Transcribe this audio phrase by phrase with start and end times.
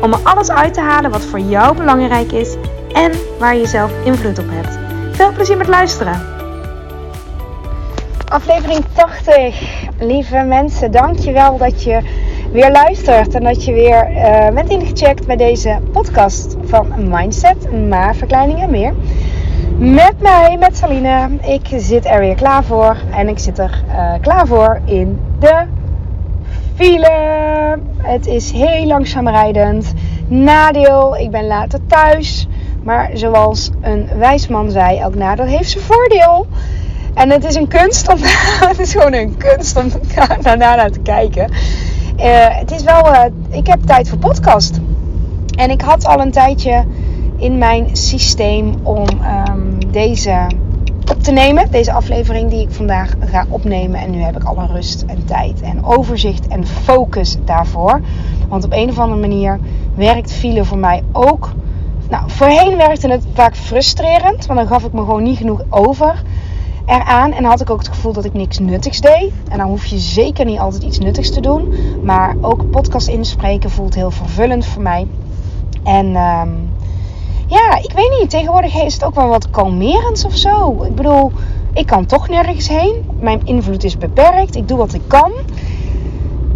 [0.00, 2.56] om er alles uit te halen wat voor jou belangrijk is
[2.92, 4.78] en waar je zelf invloed op hebt.
[5.16, 6.20] Veel plezier met luisteren.
[8.28, 9.86] Aflevering 80.
[9.98, 12.00] Lieve mensen, dankjewel dat je
[12.52, 18.60] weer luistert en dat je weer uh, bent ingecheckt bij deze podcast van Mindset, maagverkleining
[18.60, 18.92] en meer.
[19.78, 21.28] Met mij, met Saline.
[21.42, 25.62] Ik zit er weer klaar voor en ik zit er uh, klaar voor in de
[26.74, 27.78] file.
[27.96, 29.92] Het is heel langzaam rijdend.
[30.26, 32.46] Nadeel, ik ben later thuis.
[32.82, 36.46] Maar zoals een wijsman zei, elk nadeel heeft zijn voordeel.
[37.14, 38.18] En het is een kunst om.
[38.70, 39.90] het is gewoon een kunst om
[40.42, 41.50] daarna te kijken.
[41.50, 43.12] Uh, het is wel.
[43.12, 44.80] Uh, ik heb tijd voor podcast.
[45.56, 46.84] En ik had al een tijdje
[47.36, 49.06] in mijn systeem om
[49.48, 50.46] um, deze
[51.14, 51.70] op te nemen.
[51.70, 54.00] Deze aflevering die ik vandaag ga opnemen.
[54.00, 58.00] En nu heb ik alle rust en tijd en overzicht en focus daarvoor.
[58.48, 59.58] Want op een of andere manier
[59.94, 61.52] werkt file voor mij ook.
[62.08, 64.46] Nou, voorheen werkte het vaak frustrerend.
[64.46, 66.22] Want dan gaf ik me gewoon niet genoeg over
[66.86, 67.32] eraan.
[67.32, 69.32] En had ik ook het gevoel dat ik niks nuttigs deed.
[69.50, 71.74] En dan hoef je zeker niet altijd iets nuttigs te doen.
[72.02, 75.06] Maar ook podcast inspreken voelt heel vervullend voor mij.
[75.84, 76.16] En...
[76.16, 76.72] Um,
[77.46, 78.30] ja, ik weet niet.
[78.30, 80.82] Tegenwoordig is het ook wel wat kalmerends of zo.
[80.82, 81.32] Ik bedoel,
[81.72, 83.10] ik kan toch nergens heen.
[83.20, 84.56] Mijn invloed is beperkt.
[84.56, 85.32] Ik doe wat ik kan.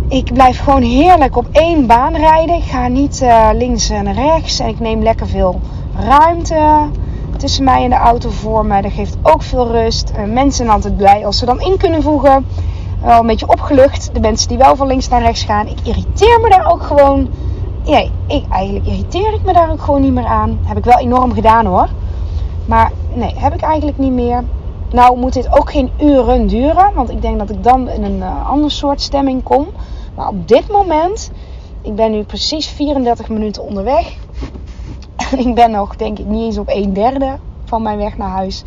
[0.08, 2.56] Ik blijf gewoon heerlijk op één baan rijden.
[2.56, 4.58] Ik ga niet uh, links en rechts.
[4.58, 5.61] En ik neem lekker veel
[5.98, 6.89] ruimte
[7.36, 8.83] tussen mij en de auto voor me.
[8.83, 10.11] Dat geeft ook veel rust.
[10.11, 12.46] Uh, mensen zijn altijd blij als ze dan in kunnen voegen.
[13.02, 14.11] Wel een beetje opgelucht.
[14.13, 15.67] De mensen die wel van links naar rechts gaan.
[15.67, 17.29] Ik irriteer me daar ook gewoon
[17.89, 20.59] ja, ik, eigenlijk irriteer ik me daar ook gewoon niet meer aan.
[20.63, 21.89] Heb ik wel enorm gedaan hoor.
[22.67, 24.45] Maar nee, heb ik eigenlijk niet meer.
[24.91, 26.95] Nou moet dit ook geen uren duren.
[26.95, 29.67] Want ik denk dat ik dan in een uh, ander soort stemming kom.
[30.15, 31.31] Maar op dit moment,
[31.83, 34.17] ik ben nu precies 34 minuten onderweg.
[35.37, 38.65] Ik ben nog denk ik niet eens op een derde van mijn weg naar huis.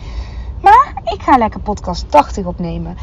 [0.61, 2.97] Maar ik ga lekker podcast 80 opnemen.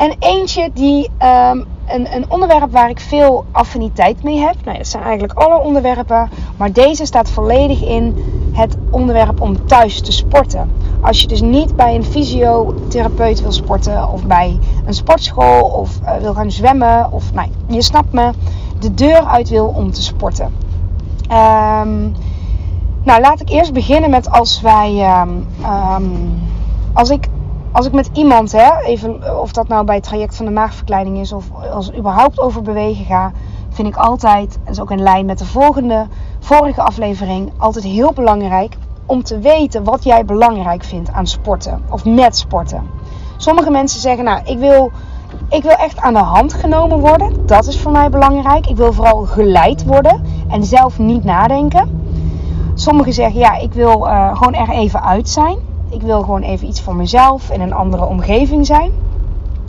[0.00, 4.54] En eentje die um, een, een, onderwerp waar ik veel affiniteit mee heb.
[4.64, 6.30] Nou, het zijn eigenlijk alle onderwerpen.
[6.56, 10.70] Maar deze staat volledig in het onderwerp om thuis te sporten.
[11.00, 14.08] Als je dus niet bij een fysiotherapeut wil sporten.
[14.08, 15.62] Of bij een sportschool.
[15.62, 17.12] Of uh, wil gaan zwemmen.
[17.12, 18.30] Of nou, je snapt me.
[18.78, 20.54] De deur uit wil om te sporten.
[21.22, 22.14] Um,
[23.02, 25.20] nou, laat ik eerst beginnen met als wij.
[25.20, 25.46] Um,
[26.92, 27.28] als ik
[27.72, 31.18] als ik met iemand, hè, even, of dat nou bij het traject van de maagverkleining
[31.18, 33.32] is of als überhaupt over bewegen ga,
[33.68, 36.06] vind ik altijd, dat is ook in lijn met de volgende,
[36.38, 38.76] vorige aflevering, altijd heel belangrijk
[39.06, 42.82] om te weten wat jij belangrijk vindt aan sporten of met sporten.
[43.36, 44.90] Sommige mensen zeggen, nou, ik wil,
[45.48, 47.46] ik wil echt aan de hand genomen worden.
[47.46, 48.66] Dat is voor mij belangrijk.
[48.66, 52.02] Ik wil vooral geleid worden en zelf niet nadenken.
[52.74, 55.69] Sommigen zeggen, ja, ik wil uh, gewoon er even uit zijn.
[55.90, 58.90] Ik wil gewoon even iets voor mezelf in een andere omgeving zijn.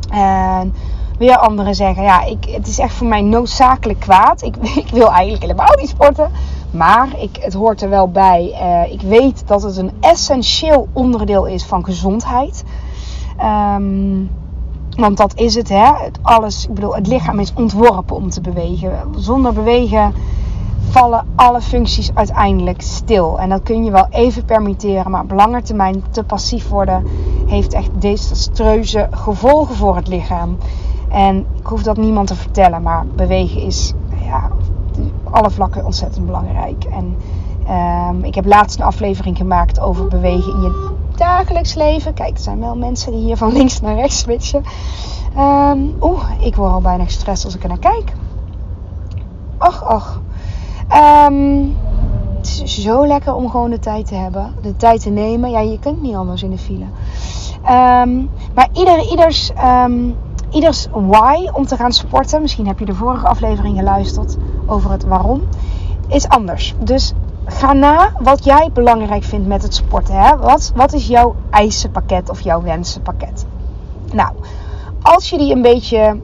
[0.09, 0.73] En
[1.17, 4.41] weer anderen zeggen, ja, ik, het is echt voor mij noodzakelijk kwaad.
[4.41, 4.55] Ik,
[4.85, 6.31] ik wil eigenlijk helemaal niet sporten.
[6.71, 8.53] Maar ik, het hoort er wel bij.
[8.61, 12.63] Uh, ik weet dat het een essentieel onderdeel is van gezondheid.
[13.75, 14.29] Um,
[14.95, 15.93] want dat is het, hè.
[15.93, 18.99] Het, alles, ik bedoel, het lichaam is ontworpen om te bewegen.
[19.15, 20.13] Zonder bewegen
[20.91, 23.39] vallen alle functies uiteindelijk stil.
[23.39, 27.07] En dat kun je wel even permitteren, maar op lange termijn te passief worden
[27.47, 30.57] heeft echt desastreuze gevolgen voor het lichaam.
[31.09, 33.93] En ik hoef dat niemand te vertellen, maar bewegen is
[34.25, 34.49] ja,
[35.25, 36.83] op alle vlakken ontzettend belangrijk.
[36.83, 37.15] En
[38.09, 42.13] um, ik heb laatst een aflevering gemaakt over bewegen in je dagelijks leven.
[42.13, 44.63] Kijk, er zijn wel mensen die hier van links naar rechts switchen.
[45.37, 48.13] Um, Oeh, ik word al bijna gestrest als ik er naar kijk.
[49.57, 50.21] Ach, ach.
[50.93, 51.75] Um,
[52.37, 54.53] het is zo lekker om gewoon de tijd te hebben.
[54.61, 55.49] De tijd te nemen.
[55.49, 56.85] Ja, je kunt niet anders in de file.
[57.63, 59.51] Um, maar ieder, ieders,
[59.83, 60.15] um,
[60.49, 62.41] ieders why om te gaan sporten.
[62.41, 65.41] Misschien heb je de vorige aflevering geluisterd over het waarom.
[66.07, 66.75] Is anders.
[66.79, 67.13] Dus
[67.45, 70.15] ga na wat jij belangrijk vindt met het sporten.
[70.15, 70.37] Hè?
[70.37, 73.45] Wat, wat is jouw eisenpakket of jouw wensenpakket?
[74.13, 74.31] Nou,
[75.01, 76.19] als je die een beetje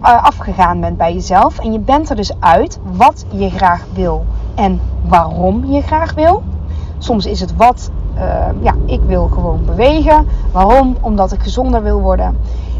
[0.00, 4.24] afgegaan bent bij jezelf en je bent er dus uit wat je graag wil
[4.54, 6.42] en waarom je graag wil.
[6.98, 8.22] Soms is het wat, uh,
[8.60, 10.26] ja, ik wil gewoon bewegen.
[10.52, 10.96] Waarom?
[11.00, 12.36] Omdat ik gezonder wil worden.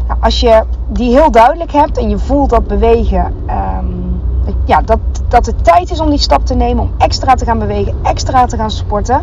[0.07, 3.33] Nou, als je die heel duidelijk hebt en je voelt dat bewegen,
[3.79, 4.21] um,
[4.65, 7.59] ja, dat, dat het tijd is om die stap te nemen, om extra te gaan
[7.59, 9.21] bewegen, extra te gaan sporten.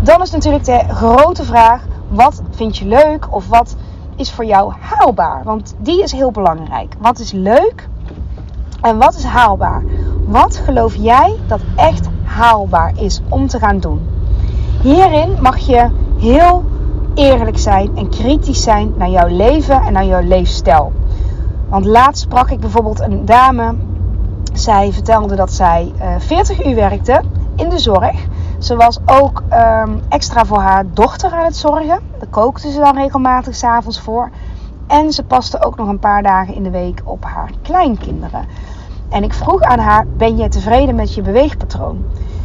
[0.00, 3.76] Dan is natuurlijk de grote vraag: wat vind je leuk of wat
[4.16, 5.44] is voor jou haalbaar?
[5.44, 6.94] Want die is heel belangrijk.
[6.98, 7.88] Wat is leuk
[8.80, 9.82] en wat is haalbaar?
[10.26, 14.00] Wat geloof jij dat echt haalbaar is om te gaan doen?
[14.82, 15.88] Hierin mag je
[16.18, 16.64] heel
[17.14, 20.92] eerlijk zijn en kritisch zijn naar jouw leven en naar jouw leefstijl.
[21.68, 23.74] Want laatst sprak ik bijvoorbeeld een dame.
[24.52, 27.22] Zij vertelde dat zij 40 eh, uur werkte
[27.56, 28.26] in de zorg.
[28.62, 31.98] Ze was ook ehm, extra voor haar dochter aan het zorgen.
[32.18, 34.30] Daar kookte ze dan regelmatig s'avonds voor.
[34.86, 38.46] En ze paste ook nog een paar dagen in de week op haar kleinkinderen.
[39.08, 42.04] En ik vroeg aan haar: Ben je tevreden met je beweegpatroon?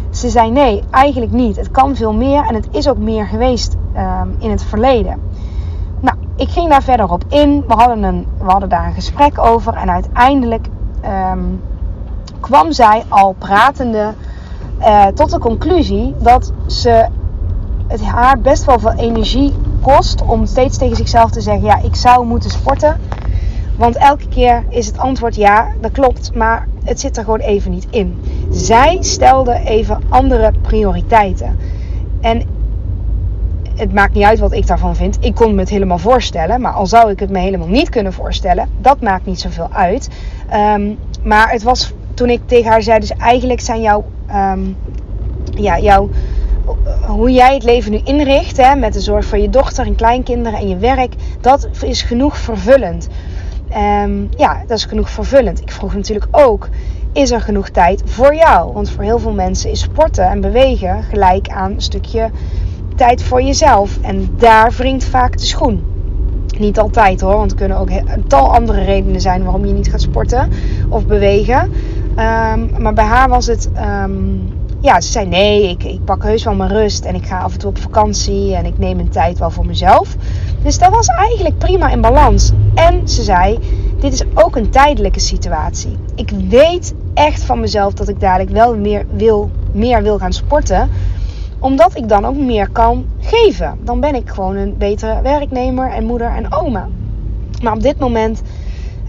[0.09, 1.55] Ze zei: Nee, eigenlijk niet.
[1.55, 5.21] Het kan veel meer en het is ook meer geweest um, in het verleden.
[5.99, 7.63] Nou, ik ging daar verder op in.
[7.67, 9.73] We hadden, een, we hadden daar een gesprek over.
[9.73, 10.67] En uiteindelijk
[11.31, 11.61] um,
[12.39, 14.13] kwam zij al pratende
[14.79, 17.07] uh, tot de conclusie dat ze
[17.88, 21.95] het haar best wel veel energie kost om steeds tegen zichzelf te zeggen: Ja, ik
[21.95, 23.00] zou moeten sporten.
[23.77, 27.71] Want elke keer is het antwoord ja, dat klopt, maar het zit er gewoon even
[27.71, 28.19] niet in.
[28.50, 31.57] Zij stelde even andere prioriteiten.
[32.21, 32.41] En
[33.75, 35.18] het maakt niet uit wat ik daarvan vind.
[35.19, 36.62] Ik kon me het helemaal voorstellen.
[36.62, 40.09] Maar al zou ik het me helemaal niet kunnen voorstellen, dat maakt niet zoveel uit.
[40.53, 44.03] Um, maar het was toen ik tegen haar zei: Dus eigenlijk zijn jouw.
[44.35, 44.77] Um,
[45.56, 46.09] ja, jouw
[47.07, 50.59] hoe jij het leven nu inricht, hè, met de zorg voor je dochter en kleinkinderen
[50.59, 53.07] en je werk, dat is genoeg vervullend.
[54.03, 55.62] Um, ja, dat is genoeg vervullend.
[55.62, 56.69] Ik vroeg natuurlijk ook:
[57.12, 58.74] is er genoeg tijd voor jou?
[58.74, 62.30] Want voor heel veel mensen is sporten en bewegen gelijk aan een stukje
[62.95, 63.97] tijd voor jezelf.
[64.01, 65.83] En daar wringt vaak de schoen.
[66.57, 69.89] Niet altijd hoor, want er kunnen ook een tal andere redenen zijn waarom je niet
[69.89, 70.50] gaat sporten
[70.89, 71.71] of bewegen.
[72.17, 73.69] Um, maar bij haar was het.
[74.03, 77.39] Um, ja, ze zei nee, ik, ik pak heus wel mijn rust en ik ga
[77.39, 80.15] af en toe op vakantie en ik neem een tijd wel voor mezelf.
[80.63, 82.51] Dus dat was eigenlijk prima in balans.
[82.75, 83.59] En ze zei,
[83.99, 85.97] dit is ook een tijdelijke situatie.
[86.15, 90.89] Ik weet echt van mezelf dat ik dadelijk wel meer wil, meer wil gaan sporten
[91.59, 93.77] omdat ik dan ook meer kan geven.
[93.83, 96.87] Dan ben ik gewoon een betere werknemer en moeder en oma.
[97.61, 98.41] Maar op dit moment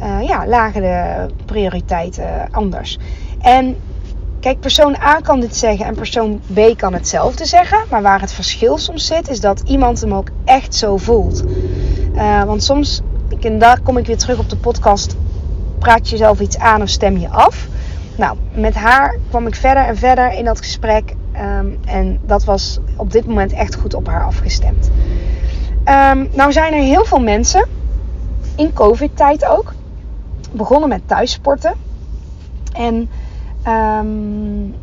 [0.02, 2.98] uh, ja, lagen de prioriteiten anders.
[3.40, 3.76] En
[4.40, 7.78] kijk, persoon A kan dit zeggen en persoon B kan hetzelfde zeggen.
[7.90, 11.44] Maar waar het verschil soms zit, is dat iemand hem ook echt zo voelt.
[12.14, 13.00] Uh, want soms,
[13.40, 15.16] en daar kom ik weer terug op de podcast,
[15.78, 17.66] praat je jezelf iets aan of stem je af.
[18.16, 21.14] Nou, met haar kwam ik verder en verder in dat gesprek.
[21.58, 24.90] Um, en dat was op dit moment echt goed op haar afgestemd.
[25.84, 27.66] Um, nou zijn er heel veel mensen,
[28.56, 29.74] in covid-tijd ook,
[30.52, 31.72] begonnen met thuissporten.
[32.72, 33.08] En
[33.68, 34.74] um,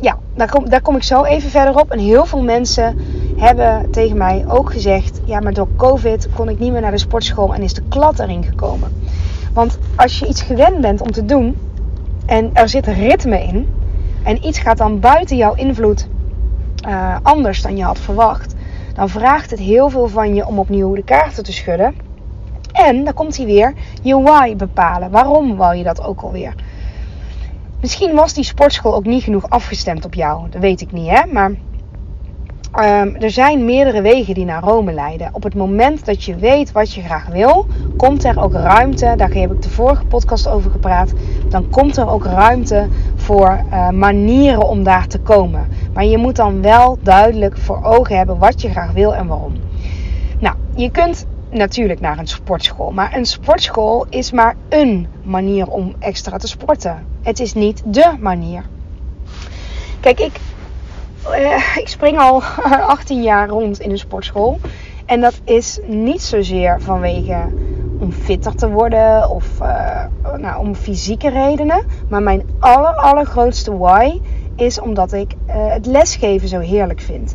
[0.00, 1.90] ja, daar kom, daar kom ik zo even verder op.
[1.90, 2.98] En heel veel mensen
[3.36, 6.98] hebben tegen mij ook gezegd: ja, maar door COVID kon ik niet meer naar de
[6.98, 8.92] sportschool en is de klad erin gekomen.
[9.52, 11.56] Want als je iets gewend bent om te doen
[12.26, 13.68] en er zit ritme in,
[14.22, 16.08] en iets gaat dan buiten jouw invloed
[16.88, 18.54] uh, anders dan je had verwacht,
[18.94, 21.94] dan vraagt het heel veel van je om opnieuw de kaarten te schudden.
[22.76, 25.10] En dan komt hij weer je why bepalen.
[25.10, 26.54] Waarom wou je dat ook alweer?
[27.80, 30.48] Misschien was die sportschool ook niet genoeg afgestemd op jou.
[30.50, 31.26] Dat weet ik niet, hè?
[31.32, 35.28] Maar um, er zijn meerdere wegen die naar Rome leiden.
[35.32, 37.66] Op het moment dat je weet wat je graag wil,
[37.96, 39.14] komt er ook ruimte.
[39.16, 41.12] Daar heb ik de vorige podcast over gepraat.
[41.48, 45.68] Dan komt er ook ruimte voor uh, manieren om daar te komen.
[45.94, 49.52] Maar je moet dan wel duidelijk voor ogen hebben wat je graag wil en waarom.
[50.38, 52.90] Nou, je kunt natuurlijk naar een sportschool.
[52.90, 57.06] Maar een sportschool is maar een manier om extra te sporten.
[57.22, 58.64] Het is niet de manier.
[60.00, 60.40] Kijk, ik,
[61.30, 62.42] uh, ik spring al
[62.96, 64.60] 18 jaar rond in een sportschool.
[65.06, 67.36] En dat is niet zozeer vanwege
[68.00, 70.04] om fitter te worden of uh,
[70.36, 71.84] nou, om fysieke redenen.
[72.08, 74.20] Maar mijn aller, allergrootste why
[74.56, 77.34] is omdat ik uh, het lesgeven zo heerlijk vind.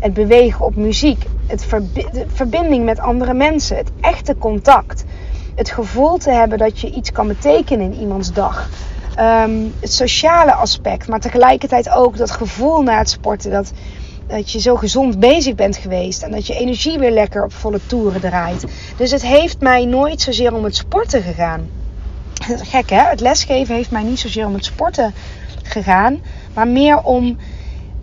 [0.00, 5.04] Het bewegen op muziek, het verbi de verbinding met andere mensen, het echte contact.
[5.54, 8.68] Het gevoel te hebben dat je iets kan betekenen in iemands dag.
[9.18, 13.50] Um, het sociale aspect, maar tegelijkertijd ook dat gevoel na het sporten.
[13.50, 13.72] Dat,
[14.26, 17.80] dat je zo gezond bezig bent geweest en dat je energie weer lekker op volle
[17.86, 18.64] toeren draait.
[18.96, 21.68] Dus het heeft mij nooit zozeer om het sporten gegaan.
[22.72, 23.02] Gek hè?
[23.02, 25.14] Het lesgeven heeft mij niet zozeer om het sporten
[25.62, 26.20] gegaan,
[26.54, 27.36] maar meer om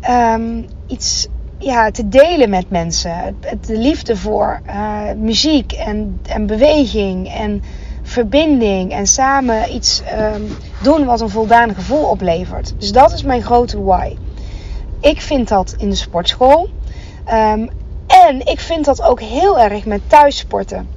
[0.01, 3.37] ehm, iets ja, te delen met mensen.
[3.65, 7.63] De liefde voor uh, muziek en, en beweging en
[8.01, 10.01] verbinding en samen iets
[10.35, 10.47] um,
[10.81, 12.73] doen wat een voldaan gevoel oplevert.
[12.77, 14.15] Dus dat is mijn grote why.
[14.99, 16.69] Ik vind dat in de sportschool.
[17.33, 17.69] Um,
[18.07, 20.87] en ik vind dat ook heel erg met thuissporten.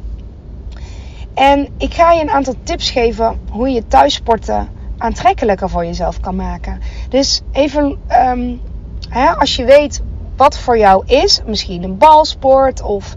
[1.35, 6.37] En ik ga je een aantal tips geven hoe je thuissporten aantrekkelijker voor jezelf kan
[6.37, 6.81] maken.
[7.09, 8.61] Dus even um,
[9.09, 10.03] hè, als je weet
[10.41, 13.15] wat voor jou is, misschien een balsport of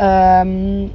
[0.00, 0.88] um, uh,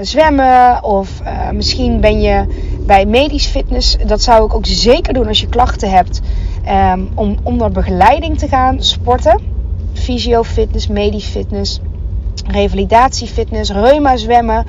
[0.00, 2.46] zwemmen of uh, misschien ben je
[2.86, 3.96] bij medisch fitness.
[4.06, 6.20] Dat zou ik ook zeker doen als je klachten hebt
[6.68, 9.40] um, om onder begeleiding te gaan sporten.
[9.92, 11.80] Fysio fitness, medisch fitness,
[12.46, 14.66] revalidatiefitness, reuma zwemmen.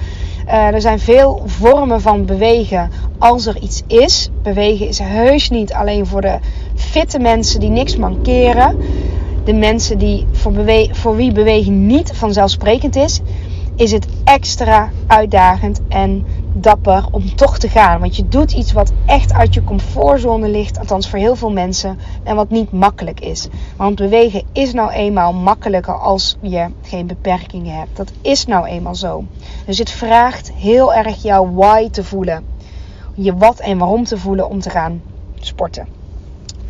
[0.48, 4.30] Uh, er zijn veel vormen van bewegen als er iets is.
[4.44, 6.40] Bewegen is heus niet alleen voor de
[6.76, 8.78] fitte mensen die niks mankeren.
[9.48, 10.54] De mensen die voor,
[10.92, 13.22] voor wie beweging niet vanzelfsprekend is,
[13.76, 18.00] is het extra uitdagend en dapper om toch te gaan.
[18.00, 22.00] Want je doet iets wat echt uit je comfortzone ligt, althans voor heel veel mensen,
[22.24, 23.48] en wat niet makkelijk is.
[23.78, 27.98] Want bewegen is nou eenmaal makkelijker als je geen beperkingen hebt.
[27.98, 29.24] Dat is nou eenmaal zo.
[29.66, 32.46] Dus het vraagt heel erg jouw why te voelen.
[33.14, 35.02] Je wat en waarom te voelen om te gaan
[35.40, 35.97] sporten.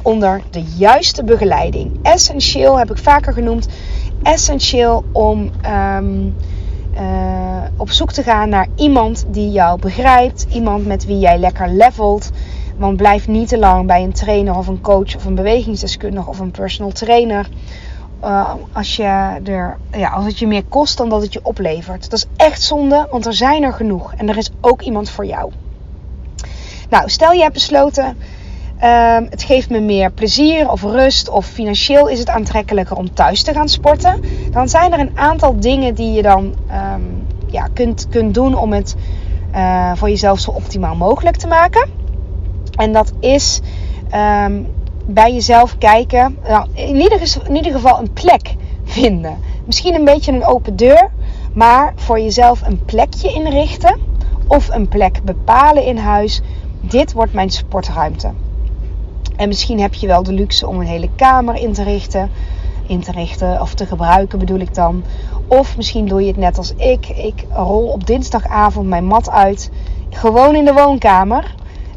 [0.02, 2.00] Onder de juiste begeleiding.
[2.02, 3.68] Essentieel heb ik vaker genoemd.
[4.24, 6.36] Essentieel om um,
[7.00, 10.46] uh, op zoek te gaan naar iemand die jou begrijpt.
[10.50, 12.32] Iemand met wie jij lekker levelt.
[12.78, 16.40] Want blijf niet te lang bij een trainer of een coach of een bewegingsdeskundige of
[16.40, 17.50] een personal trainer.
[18.24, 22.10] Uh, als, je er, ja, als het je meer kost dan dat het je oplevert.
[22.10, 24.14] Dat is echt zonde, want er zijn er genoeg.
[24.14, 25.52] En er is ook iemand voor jou.
[26.90, 28.18] Nou, stel je hebt besloten
[28.84, 33.44] Um, het geeft me meer plezier of rust of financieel is het aantrekkelijker om thuis
[33.44, 34.22] te gaan sporten.
[34.52, 36.56] Dan zijn er een aantal dingen die je dan
[36.94, 38.96] um, ja, kunt, kunt doen om het
[39.56, 41.90] uh, voor jezelf zo optimaal mogelijk te maken.
[42.76, 43.62] En dat is
[44.46, 44.68] um,
[45.06, 49.38] bij jezelf kijken, nou, in, ieder, in ieder geval een plek vinden.
[49.66, 51.10] Misschien een beetje een open deur,
[51.54, 54.00] maar voor jezelf een plekje inrichten
[54.48, 56.42] of een plek bepalen in huis.
[56.82, 58.30] Dit wordt mijn sportruimte.
[59.38, 62.30] En misschien heb je wel de luxe om een hele kamer in te richten.
[62.88, 65.04] In te richten of te gebruiken bedoel ik dan.
[65.48, 67.08] Of misschien doe je het net als ik.
[67.08, 69.72] Ik rol op dinsdagavond mijn mat uit.
[70.10, 71.56] Gewoon in de woonkamer.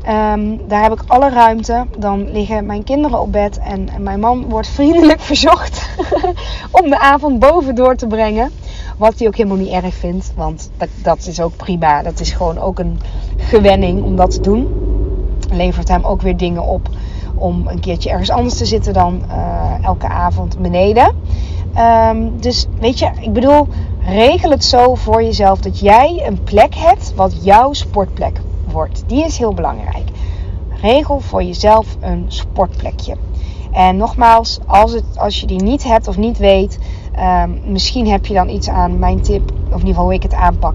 [0.09, 1.87] Um, daar heb ik alle ruimte.
[1.99, 3.59] Dan liggen mijn kinderen op bed.
[3.59, 5.89] En, en mijn man wordt vriendelijk verzocht
[6.83, 8.51] om de avond boven door te brengen.
[8.97, 10.33] Wat hij ook helemaal niet erg vindt.
[10.37, 12.03] Want dat, dat is ook prima.
[12.03, 13.01] Dat is gewoon ook een
[13.37, 14.69] gewenning om dat te doen.
[15.53, 16.89] Levert hem ook weer dingen op
[17.41, 21.15] om een keertje ergens anders te zitten dan uh, elke avond beneden.
[21.79, 23.69] Um, dus weet je, ik bedoel,
[24.01, 28.41] regel het zo voor jezelf dat jij een plek hebt wat jouw sportplek
[28.73, 29.03] wordt.
[29.07, 30.09] Die is heel belangrijk.
[30.81, 33.17] Regel voor jezelf een sportplekje.
[33.73, 36.79] En nogmaals, als, het, als je die niet hebt of niet weet,
[37.45, 40.23] um, misschien heb je dan iets aan mijn tip, of in ieder geval hoe ik
[40.23, 40.75] het aanpak,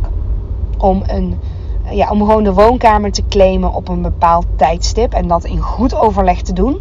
[0.78, 1.40] om een
[1.90, 5.14] ja, om gewoon de woonkamer te claimen op een bepaald tijdstip.
[5.14, 6.80] En dat in goed overleg te doen.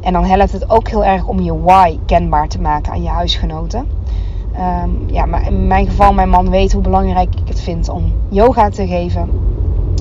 [0.00, 3.08] En dan helpt het ook heel erg om je why kenbaar te maken aan je
[3.08, 3.86] huisgenoten.
[4.84, 8.12] Um, ja, maar in mijn geval, mijn man weet hoe belangrijk ik het vind om
[8.28, 9.30] yoga te geven.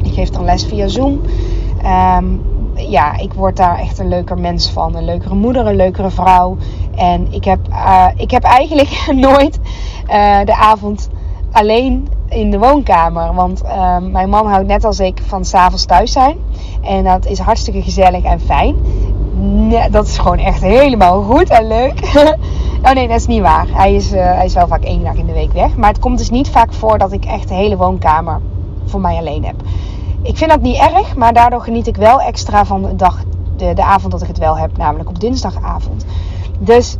[0.03, 1.21] Ik geef dan les via Zoom.
[2.17, 2.41] Um,
[2.75, 4.95] ja, ik word daar echt een leuker mens van.
[4.95, 6.57] Een leukere moeder, een leukere vrouw.
[6.95, 9.59] En ik heb, uh, ik heb eigenlijk nooit
[10.09, 11.09] uh, de avond
[11.51, 13.33] alleen in de woonkamer.
[13.33, 16.37] Want uh, mijn man houdt net als ik van s'avonds thuis zijn.
[16.81, 18.75] En dat is hartstikke gezellig en fijn.
[19.67, 21.99] Nee, dat is gewoon echt helemaal goed en leuk.
[22.85, 23.67] oh nee, dat is niet waar.
[23.71, 25.75] Hij is, uh, hij is wel vaak één dag in de week weg.
[25.75, 28.41] Maar het komt dus niet vaak voor dat ik echt de hele woonkamer
[28.85, 29.55] voor mij alleen heb.
[30.21, 33.23] Ik vind dat niet erg, maar daardoor geniet ik wel extra van de dag,
[33.57, 36.05] de, de avond dat ik het wel heb, namelijk op dinsdagavond.
[36.59, 36.97] Dus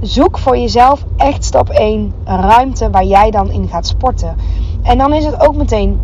[0.00, 4.36] zoek voor jezelf echt stap 1 ruimte waar jij dan in gaat sporten.
[4.82, 6.00] En dan is het ook meteen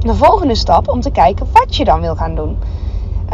[0.00, 2.58] de volgende stap om te kijken wat je dan wil gaan doen.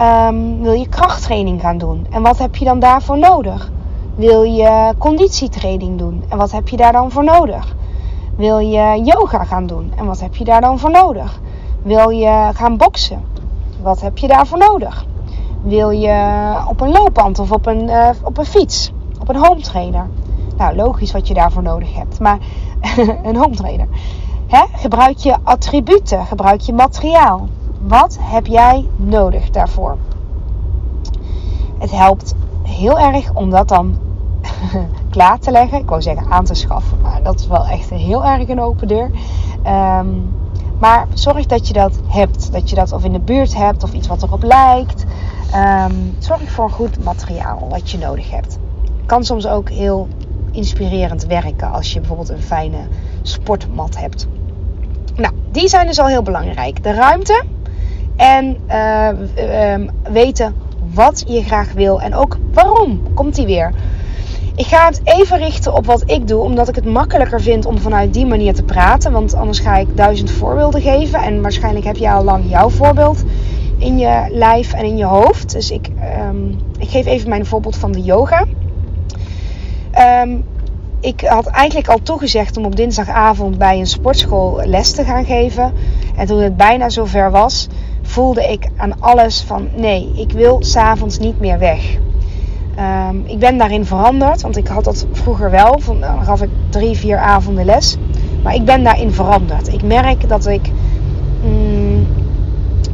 [0.00, 2.07] Um, wil je krachttraining gaan doen?
[2.11, 3.71] En wat heb je dan daarvoor nodig?
[4.14, 6.25] Wil je conditietraining doen?
[6.28, 7.75] En wat heb je daar dan voor nodig?
[8.37, 9.93] Wil je yoga gaan doen?
[9.97, 11.40] En wat heb je daar dan voor nodig?
[11.83, 13.25] Wil je gaan boksen?
[13.83, 15.07] Wat heb je daarvoor nodig?
[15.62, 18.93] Wil je op een loopband of op een, uh, op een fiets?
[19.21, 20.09] Op een home trainer?
[20.57, 22.21] Nou, logisch wat je daarvoor nodig hebt.
[22.21, 22.38] Maar
[23.28, 23.88] een home trainer.
[24.54, 27.49] Gebruik je attributen, gebruik je materiaal.
[27.80, 29.96] Wat heb jij nodig daarvoor?
[31.84, 33.99] het helpt heel erg om dat dan
[35.11, 35.78] klaar te leggen.
[35.78, 38.88] Ik wou zeggen aan te schaffen, maar dat is wel echt heel erg een open
[38.88, 39.11] deur.
[39.62, 40.08] Ehm,
[40.78, 42.52] maar zorg dat je dat hebt.
[42.52, 45.04] Dat je dat of in de buurt hebt of iets wat erop lijkt.
[45.52, 48.58] Ehm, zorg voor goed materiaal wat je nodig hebt.
[49.06, 50.08] Kan soms ook heel
[50.50, 52.87] inspirerend werken als je bijvoorbeeld een fijne
[53.23, 54.26] sportmat hebt.
[55.16, 56.83] Nou, die zijn dus al heel belangrijk.
[56.83, 57.44] De ruimte
[58.16, 59.09] en uh,
[60.12, 60.54] weten
[60.94, 63.73] wat je graag wil en ook waarom komt die weer.
[64.56, 67.78] Ik ga het even richten op wat ik doe, omdat ik het makkelijker vind om
[67.78, 69.12] vanuit die manier te praten.
[69.12, 71.23] Want anders ga ik duizend voorbeelden geven.
[71.23, 73.25] En waarschijnlijk heb jij al lang jouw voorbeeld
[73.78, 75.52] in je lijf en in je hoofd.
[75.52, 75.88] Dus ik,
[76.28, 78.44] um, ik geef even mijn voorbeeld van de yoga.
[80.23, 80.44] Um,
[81.04, 85.73] ik had eigenlijk al toegezegd om op dinsdagavond bij een sportschool les te gaan geven.
[86.16, 87.68] En toen het bijna zover was,
[88.02, 91.96] voelde ik aan alles van nee, ik wil s'avonds niet meer weg.
[93.11, 95.78] Um, ik ben daarin veranderd, want ik had dat vroeger wel.
[95.78, 97.96] Van, dan gaf ik drie, vier avonden les.
[98.42, 99.73] Maar ik ben daarin veranderd.
[99.73, 100.70] Ik merk dat ik
[101.42, 102.06] mm,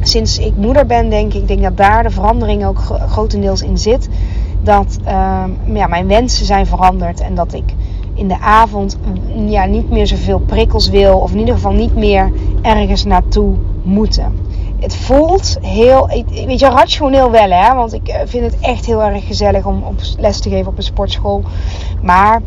[0.01, 4.09] sinds ik moeder ben, denk ik, denk dat daar de verandering ook grotendeels in zit.
[4.63, 7.73] Dat um, ja, mijn wensen zijn veranderd en dat ik
[8.13, 11.17] in de avond mm, ja, niet meer zoveel prikkels wil.
[11.17, 13.53] Of in ieder geval niet meer ergens naartoe
[13.83, 14.49] moeten.
[14.79, 17.75] Het voelt heel, weet je, rationeel wel hè.
[17.75, 19.83] Want ik eh, vind het echt heel erg gezellig om
[20.17, 21.43] les te geven op een sportschool.
[22.01, 22.41] Maar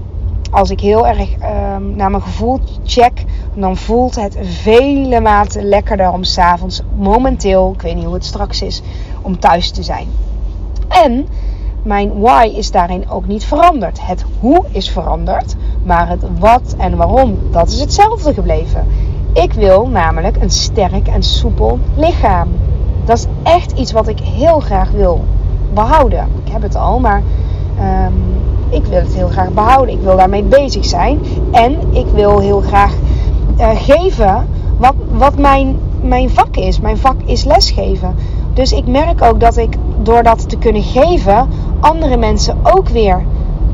[0.50, 1.28] als ik heel erg
[1.76, 7.82] um, naar mijn gevoel check, dan voelt het vele maten lekkerder om s'avonds momenteel, ik
[7.82, 8.82] weet niet hoe het straks is,
[9.22, 10.06] om thuis te zijn.
[10.88, 11.26] En
[11.84, 14.06] mijn why is daarin ook niet veranderd.
[14.06, 18.86] Het hoe is veranderd, maar het wat en waarom, dat is hetzelfde gebleven.
[19.32, 22.48] Ik wil namelijk een sterk en soepel lichaam.
[23.04, 25.24] Dat is echt iets wat ik heel graag wil
[25.74, 26.28] behouden.
[26.44, 27.22] Ik heb het al, maar
[27.80, 28.22] um,
[28.68, 29.94] ik wil het heel graag behouden.
[29.94, 31.20] Ik wil daarmee bezig zijn.
[31.52, 32.94] En ik wil heel graag
[33.58, 34.46] uh, geven
[34.78, 36.80] wat, wat mijn, mijn vak is.
[36.80, 38.14] Mijn vak is lesgeven.
[38.52, 41.48] Dus ik merk ook dat ik door dat te kunnen geven,
[41.84, 43.24] andere mensen ook weer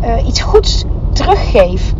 [0.03, 1.95] uh, iets goeds teruggeef.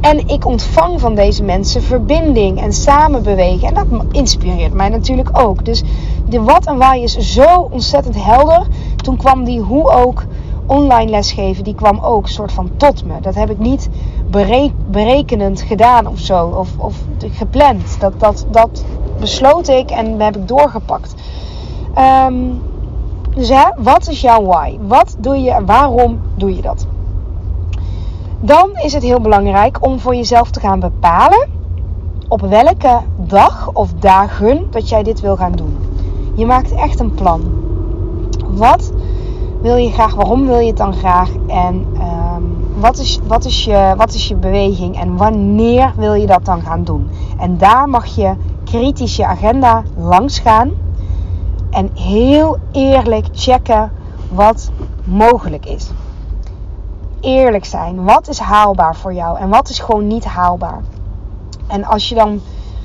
[0.00, 3.68] En ik ontvang van deze mensen verbinding en samenbewegen.
[3.68, 5.64] En dat inspireert mij natuurlijk ook.
[5.64, 5.82] Dus
[6.28, 8.66] de wat en waar is zo ontzettend helder.
[8.96, 10.24] Toen kwam die hoe ook
[10.66, 13.20] online lesgeven, die kwam ook soort van tot me.
[13.20, 13.88] Dat heb ik niet
[14.90, 16.46] berekenend gedaan of zo.
[16.46, 18.00] Of, of gepland.
[18.00, 18.84] Dat, dat, dat
[19.18, 21.14] besloot ik en heb ik doorgepakt.
[22.26, 22.60] Um,
[23.34, 24.78] dus hè, wat is jouw why?
[24.80, 26.86] Wat doe je en waarom doe je dat?
[28.40, 31.48] Dan is het heel belangrijk om voor jezelf te gaan bepalen
[32.28, 35.76] op welke dag of dagen dat jij dit wil gaan doen.
[36.34, 37.40] Je maakt echt een plan.
[38.46, 38.92] Wat
[39.60, 40.14] wil je graag?
[40.14, 41.30] Waarom wil je het dan graag?
[41.46, 41.86] En
[42.34, 45.00] um, wat, is, wat, is je, wat is je beweging?
[45.00, 47.08] En wanneer wil je dat dan gaan doen?
[47.38, 50.70] En daar mag je kritisch je agenda langs gaan
[51.70, 53.92] en heel eerlijk checken
[54.30, 54.70] wat
[55.04, 55.90] mogelijk is.
[57.20, 58.04] Eerlijk zijn.
[58.04, 60.80] Wat is haalbaar voor jou en wat is gewoon niet haalbaar?
[61.66, 62.40] En als je dan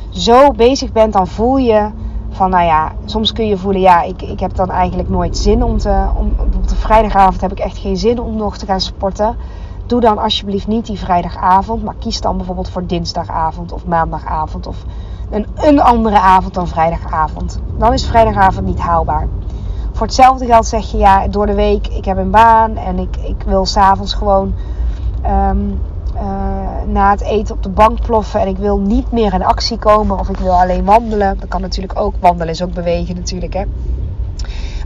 [0.10, 1.90] zo bezig bent, dan voel je
[2.30, 5.64] van, nou ja, soms kun je voelen, ja, ik, ik heb dan eigenlijk nooit zin
[5.64, 6.06] om te.
[6.18, 9.36] Om, op de vrijdagavond heb ik echt geen zin om nog te gaan sporten.
[9.86, 14.86] Doe dan alsjeblieft niet die vrijdagavond, maar kies dan bijvoorbeeld voor dinsdagavond of maandagavond of
[15.30, 17.60] een, een andere avond dan vrijdagavond.
[17.78, 19.28] Dan is vrijdagavond niet haalbaar.
[19.92, 23.18] Voor hetzelfde geld zeg je ja, door de week, ik heb een baan en ik,
[23.18, 24.54] ik wil s'avonds gewoon
[25.26, 25.80] um,
[26.16, 26.22] uh,
[26.88, 30.20] na het eten op de bank ploffen en ik wil niet meer in actie komen
[30.20, 31.40] of ik wil alleen wandelen.
[31.40, 33.64] Dat kan natuurlijk ook, wandelen is ook bewegen natuurlijk hè.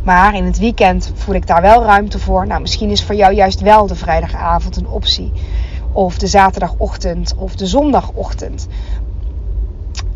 [0.04, 2.48] Maar in het weekend voel ik daar wel ruimte voor.
[2.48, 5.32] Nou, misschien is voor jou juist wel de vrijdagavond een optie.
[5.92, 8.68] Of de zaterdagochtend of de zondagochtend.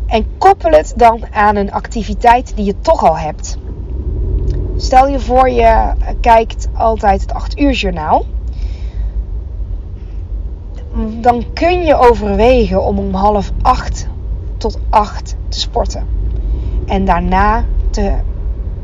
[0.06, 3.58] En koppel het dan aan een activiteit die je toch al hebt.
[4.76, 8.24] Stel je voor je kijkt altijd het 8 uur journaal.
[11.20, 14.08] Dan kun je overwegen om om half 8
[14.56, 16.06] tot 8 te sporten.
[16.86, 18.12] En daarna te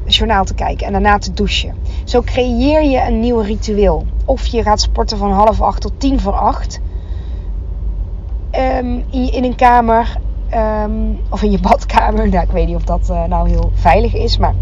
[0.06, 1.74] journaal te kijken en daarna te douchen.
[2.04, 4.06] Zo creëer je een nieuw ritueel.
[4.24, 6.80] Of je gaat sporten van half 8 tot 10 voor 8.
[8.52, 10.18] Um, in een kamer
[10.54, 12.28] Um, of in je badkamer.
[12.28, 14.38] Nou, ik weet niet of dat uh, nou heel veilig is.
[14.38, 14.54] Maar...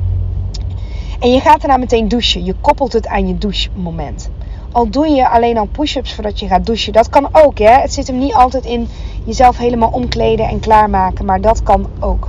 [1.21, 2.45] En je gaat daarna meteen douchen.
[2.45, 4.31] Je koppelt het aan je douchemoment.
[4.73, 6.93] Al doe je alleen al push-ups voordat je gaat douchen.
[6.93, 7.59] Dat kan ook.
[7.59, 7.71] Hè?
[7.71, 8.89] Het zit hem niet altijd in
[9.25, 11.25] jezelf helemaal omkleden en klaarmaken.
[11.25, 12.29] Maar dat kan ook.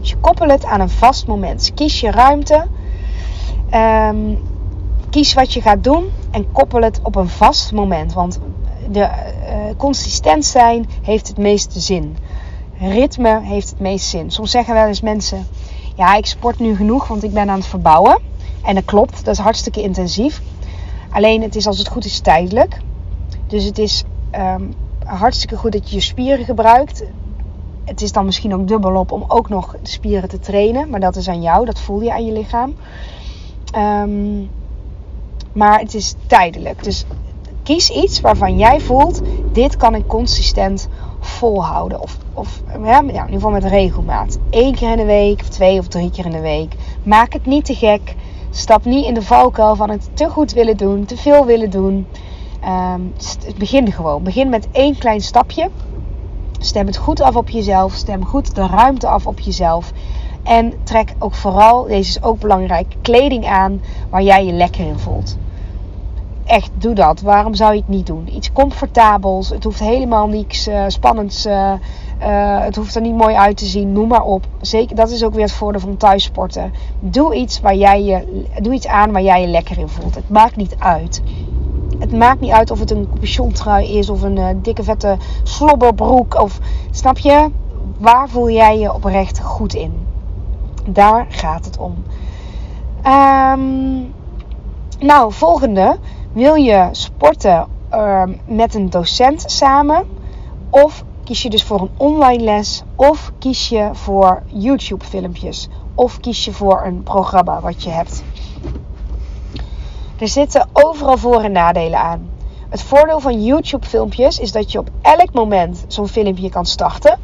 [0.00, 1.70] Dus je koppelt het aan een vast moment.
[1.74, 2.66] Kies je ruimte.
[3.74, 4.38] Um,
[5.10, 8.12] kies wat je gaat doen en koppel het op een vast moment.
[8.12, 8.40] Want
[8.90, 9.08] de, uh,
[9.76, 12.16] consistent zijn heeft het meeste zin.
[12.90, 14.30] Ritme heeft het meeste zin.
[14.30, 15.46] Soms zeggen wel eens mensen:
[15.96, 18.18] Ja, ik sport nu genoeg, want ik ben aan het verbouwen.
[18.64, 20.42] En dat klopt, dat is hartstikke intensief.
[21.10, 22.78] Alleen het is als het goed is tijdelijk.
[23.46, 27.04] Dus het is um, hartstikke goed dat je je spieren gebruikt.
[27.84, 30.90] Het is dan misschien ook dubbel op om ook nog de spieren te trainen.
[30.90, 32.74] Maar dat is aan jou, dat voel je aan je lichaam.
[33.76, 34.50] Um,
[35.52, 36.84] maar het is tijdelijk.
[36.84, 37.04] Dus
[37.62, 39.20] kies iets waarvan jij voelt:
[39.52, 40.88] dit kan ik consistent
[41.26, 42.00] volhouden.
[42.00, 44.38] Of, of ja, in ieder geval met regelmaat.
[44.50, 46.74] Eén keer in de week, of twee of drie keer in de week.
[47.02, 48.14] Maak het niet te gek.
[48.50, 52.06] Stap niet in de valkuil van het te goed willen doen, te veel willen doen.
[52.94, 53.12] Um,
[53.58, 54.22] begin gewoon.
[54.22, 55.70] Begin met één klein stapje.
[56.58, 57.92] Stem het goed af op jezelf.
[57.94, 59.92] Stem goed de ruimte af op jezelf.
[60.42, 63.80] En trek ook vooral, deze is ook belangrijk, kleding aan
[64.10, 65.36] waar jij je lekker in voelt.
[66.52, 67.20] Echt, doe dat.
[67.20, 68.28] Waarom zou je het niet doen?
[68.34, 69.48] Iets comfortabels.
[69.48, 71.46] Het hoeft helemaal niks uh, spannends.
[71.46, 71.72] Uh,
[72.22, 73.92] uh, het hoeft er niet mooi uit te zien.
[73.92, 74.46] Noem maar op.
[74.60, 76.72] Zeker, dat is ook weer het voordeel van thuissporten.
[77.00, 80.14] Doe iets, waar jij je, doe iets aan waar jij je lekker in voelt.
[80.14, 81.22] Het maakt niet uit.
[81.98, 86.40] Het maakt niet uit of het een capuchontrui is of een dikke vette slobberbroek.
[86.40, 86.58] Of,
[86.90, 87.50] snap je?
[87.98, 90.06] Waar voel jij je oprecht goed in?
[90.86, 91.94] Daar gaat het om.
[93.06, 94.12] Um,
[94.98, 95.98] nou, volgende.
[96.32, 100.06] Wil je sporten um, met een docent samen?
[100.70, 102.82] Of kies je dus voor een online les?
[102.96, 105.68] Of kies je voor YouTube filmpjes?
[105.94, 108.22] Of kies je voor een programma wat je hebt?
[110.18, 112.30] Er zitten overal voor- en nadelen aan.
[112.68, 117.18] Het voordeel van YouTube filmpjes is dat je op elk moment zo'n filmpje kan starten.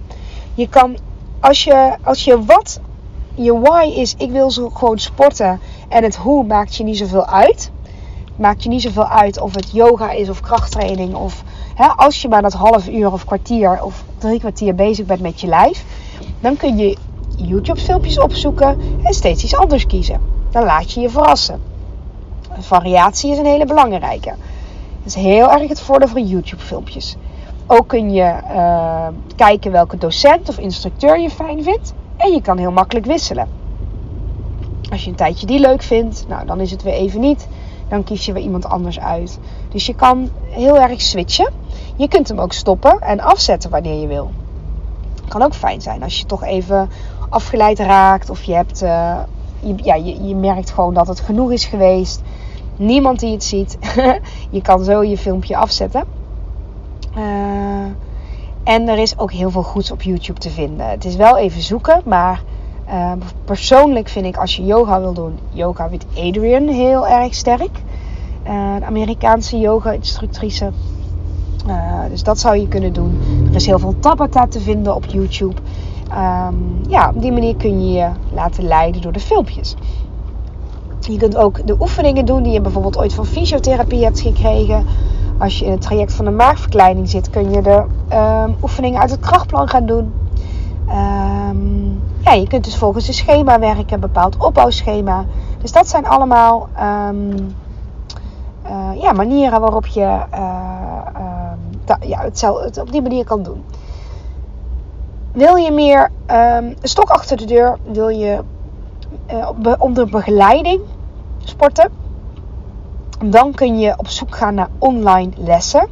[0.55, 0.97] Je kan,
[1.41, 2.81] als je, als je wat
[3.35, 5.61] je why is, ik wil zo gewoon sporten.
[5.89, 7.71] En het hoe maakt je niet zoveel uit.
[8.39, 11.15] Maakt je niet zoveel uit of het yoga is of krachttraining.
[11.15, 11.43] Of
[11.75, 15.41] hè, als je maar dat half uur of kwartier of drie kwartier bezig bent met
[15.41, 15.85] je lijf.
[16.41, 16.97] Dan kun je
[17.37, 20.21] YouTube filmpjes opzoeken en steeds iets anders kiezen.
[20.51, 21.61] Dan laat je je verrassen.
[22.59, 24.35] Variatie is een hele belangrijke.
[25.03, 27.17] Dat is heel erg het voordeel van YouTube filmpjes.
[27.67, 31.95] Ook kun je uh, kijken welke docent of instructeur je fijn vindt.
[32.17, 33.49] En je kan heel makkelijk wisselen.
[34.91, 37.49] Als je een tijdje die leuk vindt, nou dan is het weer even niet.
[37.89, 39.39] Dan kies je weer iemand anders uit.
[39.69, 41.53] Dus je kan heel erg switchen.
[41.97, 44.31] Je kunt hem ook stoppen en afzetten wanneer je wil.
[45.29, 46.89] Kan ook fijn zijn als je toch even
[47.29, 48.31] afgeleid raakt.
[48.31, 52.23] Of je, hebt, je, ja, je, je merkt gewoon dat het genoeg is geweest.
[52.77, 53.79] Niemand die het ziet.
[54.51, 56.05] je kan zo je filmpje afzetten.
[57.17, 57.85] Uh,
[58.65, 60.89] en er is ook heel veel goeds op YouTube te vinden.
[60.89, 62.43] Het is wel even zoeken, maar
[62.89, 63.13] uh,
[63.45, 67.83] persoonlijk vind ik als je yoga wil doen, yoga met Adrian heel erg sterk.
[68.79, 70.71] De Amerikaanse yoga-instructrice.
[71.67, 73.19] Uh, dus dat zou je kunnen doen.
[73.49, 75.55] Er is heel veel Tabata te vinden op YouTube.
[76.11, 79.75] Um, ja, op die manier kun je je laten leiden door de filmpjes.
[81.01, 84.87] Je kunt ook de oefeningen doen die je bijvoorbeeld ooit van fysiotherapie hebt gekregen.
[85.39, 89.11] Als je in het traject van de maagverkleining zit, kun je de um, oefeningen uit
[89.11, 90.13] het krachtplan gaan doen.
[90.89, 91.88] Um,
[92.33, 95.25] je kunt dus volgens een schema werken, bepaald opbouwschema.
[95.61, 97.57] Dus dat zijn allemaal um,
[98.67, 100.49] uh, ja, manieren waarop je uh,
[102.01, 103.65] ja, het, het op die manier kan doen.
[105.33, 107.79] Wil je meer een stok achter de deur?
[107.93, 108.45] Wil je
[109.33, 110.81] uh, onder begeleiding
[111.45, 111.91] sporten?
[113.25, 115.89] Dan kun je op zoek gaan naar online lessen.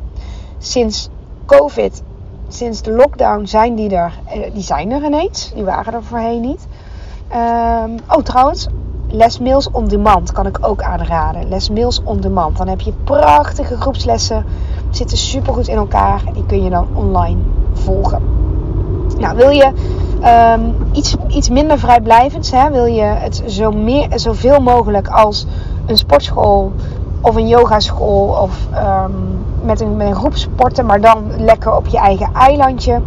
[0.58, 1.08] Sinds
[1.46, 2.02] COVID,
[2.48, 4.12] sinds de lockdown zijn die er.
[4.52, 5.52] Die zijn er ineens.
[5.54, 6.66] Die waren er voorheen niet.
[7.32, 8.66] Um, oh, trouwens,
[9.08, 11.48] lesmails on demand kan ik ook aanraden.
[11.48, 12.56] Lesmails on demand.
[12.56, 14.44] Dan heb je prachtige groepslessen.
[14.90, 16.22] Zitten super goed in elkaar.
[16.26, 17.40] En die kun je dan online
[17.72, 18.22] volgen.
[19.18, 19.72] Nou, wil je
[20.56, 22.50] um, iets, iets minder vrijblijvends?
[22.50, 22.70] Hè?
[22.70, 25.46] Wil je het zo meer, zoveel mogelijk als
[25.86, 26.72] een sportschool
[27.20, 31.86] of een yogaschool of um, met, een, met een groep sporten, maar dan lekker op
[31.86, 33.00] je eigen eilandje.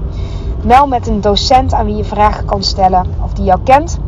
[0.62, 4.00] Wel met een docent aan wie je vragen kan stellen of die jou kent.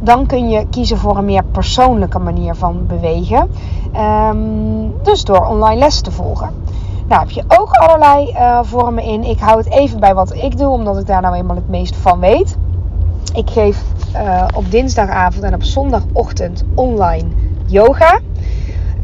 [0.00, 3.50] Dan kun je kiezen voor een meer persoonlijke manier van bewegen.
[4.30, 6.50] Um, dus door online lessen te volgen.
[7.08, 9.24] Nou heb je ook allerlei uh, vormen in.
[9.24, 11.96] Ik hou het even bij wat ik doe, omdat ik daar nou eenmaal het meest
[11.96, 12.56] van weet.
[13.34, 13.82] Ik geef
[14.14, 17.28] uh, op dinsdagavond en op zondagochtend online
[17.66, 18.18] yoga.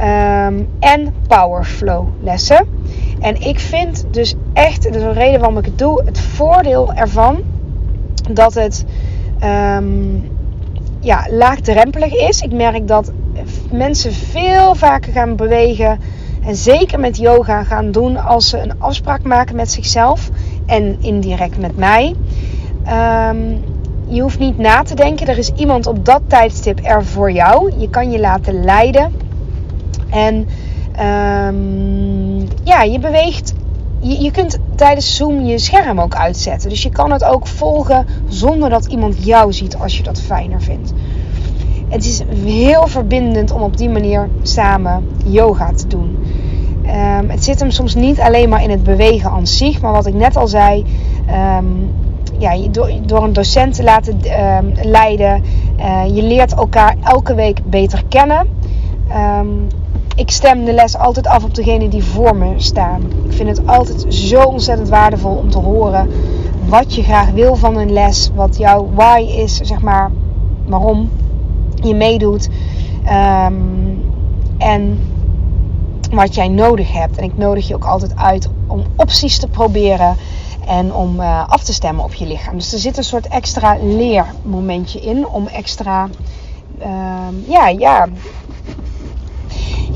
[0.03, 2.67] Um, en powerflow lessen.
[3.21, 7.43] En ik vind dus echt, is een reden waarom ik het doe, het voordeel ervan
[8.31, 8.85] dat het
[9.45, 10.31] um,
[11.01, 12.41] ja, laagdrempelig is.
[12.41, 13.13] Ik merk dat
[13.71, 15.99] mensen veel vaker gaan bewegen.
[16.45, 20.29] En zeker met yoga gaan doen als ze een afspraak maken met zichzelf.
[20.67, 22.15] En indirect met mij.
[22.85, 23.39] Ehm,
[24.07, 25.27] je hoeft niet na te denken.
[25.27, 27.73] Er is iemand op dat tijdstip er voor jou.
[27.77, 29.13] Je kan je laten leiden.
[30.11, 30.35] En
[31.01, 33.55] um, ja, je beweegt.
[34.03, 36.69] Je, kunt tijdens Zoom je scherm ook uitzetten.
[36.69, 40.63] Dus je kan het ook volgen zonder dat iemand jou ziet als je dat fijner
[40.63, 40.93] vindt.
[41.89, 46.19] Het is heel verbindend om op die manier samen yoga te doen.
[46.87, 50.07] Um, het zit hem soms niet alleen maar in het bewegen aan zich, maar wat
[50.07, 50.85] ik net al zei,
[51.59, 51.91] um,
[52.39, 52.69] ja,
[53.07, 54.15] door, een docent te laten
[54.57, 55.43] um, leiden,
[55.79, 58.47] uh, je leert elkaar elke week beter kennen.
[60.21, 63.03] Ik stem de les altijd af op degene die voor me staan.
[63.25, 66.11] Ik vind het altijd zo ontzettend waardevol om te horen
[66.69, 70.11] wat je graag wil van een les, wat jouw why is, zeg maar,
[70.67, 71.11] waarom
[71.75, 72.49] je meedoet.
[74.59, 74.99] en
[76.11, 77.17] wat jij nodig hebt.
[77.17, 80.17] En ik nodig je ook altijd uit om opties te proberen
[80.67, 82.55] en om uh, af te stemmen op je lichaam.
[82.55, 86.09] Dus er zit een soort extra leermomentje in om extra,
[86.79, 86.87] uh,
[87.49, 88.09] ja, ja,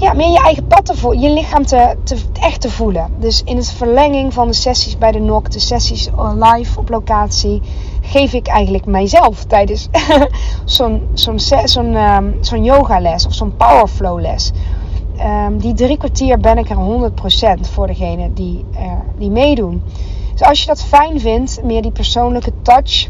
[0.04, 3.10] ja, meer je eigen pad te voelen, je lichaam te, te, echt te voelen.
[3.18, 7.62] Dus in het verlenging van de sessies bij de NOC, de sessies live op locatie,
[8.00, 9.88] geef ik eigenlijk mijzelf tijdens
[10.64, 14.52] zo'n zo'n zo'n um, yogales of zo'n powerflow les.
[15.18, 17.10] Um, die drie kwartier ben ik er
[17.56, 19.82] 100% voor degene die, uh, die meedoen.
[20.32, 23.08] Dus als je dat fijn vindt, meer die persoonlijke touch,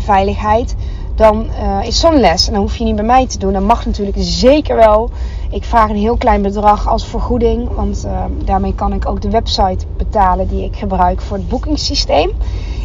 [0.00, 0.74] veiligheid,
[1.14, 2.46] dan uh, is zo'n les.
[2.46, 3.52] En dan hoef je niet bij mij te doen.
[3.52, 5.10] Dat mag natuurlijk zeker wel.
[5.50, 7.74] Ik vraag een heel klein bedrag als vergoeding.
[7.74, 12.30] Want uh, daarmee kan ik ook de website betalen die ik gebruik voor het boekingssysteem.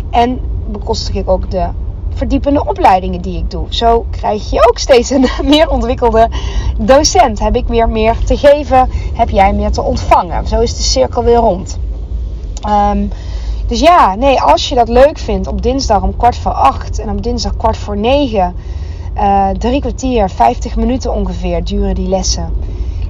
[0.09, 0.39] En
[0.71, 1.67] bekostig ik ook de
[2.13, 3.65] verdiepende opleidingen die ik doe.
[3.69, 6.29] Zo krijg je ook steeds een meer ontwikkelde
[6.77, 7.39] docent.
[7.39, 10.47] Heb ik weer meer te geven, heb jij meer te ontvangen.
[10.47, 11.77] Zo is de cirkel weer rond.
[12.67, 13.11] Um,
[13.69, 17.09] dus ja, nee, als je dat leuk vindt op dinsdag om kwart voor acht en
[17.09, 18.55] op dinsdag kwart voor negen,
[19.17, 22.53] uh, drie kwartier, 50 minuten ongeveer duren die lessen.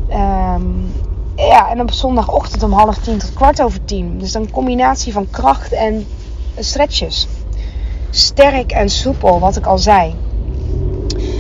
[0.10, 0.92] Um,
[1.36, 4.18] ja, en op zondagochtend om half tien tot kwart over tien.
[4.18, 6.08] Dus een combinatie van kracht en
[6.58, 7.28] stretches
[8.10, 10.16] sterk en soepel, wat ik al zei.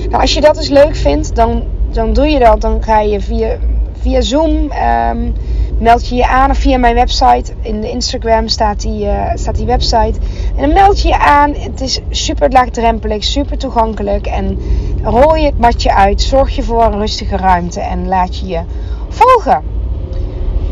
[0.10, 2.62] Nou, als je dat dus leuk vindt, dan, dan doe je dat.
[2.62, 3.58] Dan ga je via,
[4.02, 5.34] via Zoom, um,
[5.80, 7.54] meld je je aan via mijn website.
[7.62, 10.20] In de Instagram staat die, uh, staat die website.
[10.56, 11.54] En dan meld je je aan.
[11.54, 14.28] Het is super laagdrempelig, super toegankelijk.
[14.28, 14.60] En
[15.04, 16.22] rol je het matje uit.
[16.22, 18.62] Zorg je voor een rustige ruimte en laat je je
[19.10, 19.64] volgen.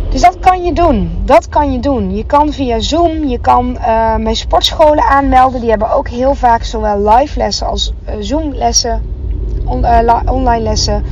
[0.09, 1.21] Dus dat kan je doen.
[1.25, 2.15] Dat kan je doen.
[2.15, 5.59] Je kan via Zoom, je kan uh, mijn sportscholen aanmelden.
[5.59, 9.01] Die hebben ook heel vaak zowel live lessen als uh, Zoom lessen,
[9.65, 9.85] on,
[10.29, 11.03] online lessen.